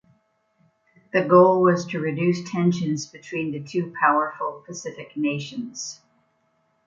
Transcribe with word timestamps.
The 1.13 1.23
goal 1.23 1.61
was 1.61 1.85
to 1.85 1.99
reduce 1.99 2.49
tensions 2.49 3.05
between 3.05 3.51
the 3.51 3.61
two 3.63 3.93
powerful 4.01 4.63
Pacific 4.65 5.15
nations. 5.15 6.01